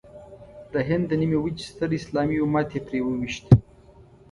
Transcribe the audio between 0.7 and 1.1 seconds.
د هند